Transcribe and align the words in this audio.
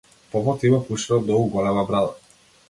Попот 0.35 0.63
има 0.69 0.79
пуштено 0.87 1.19
многу 1.27 1.45
голема 1.57 1.85
брада. 1.93 2.11